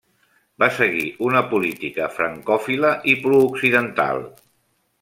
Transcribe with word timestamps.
Va 0.61 0.69
seguir 0.77 1.03
una 1.27 1.43
política 1.51 2.07
francòfila 2.15 2.91
i 3.13 3.17
prooccidental. 3.27 4.27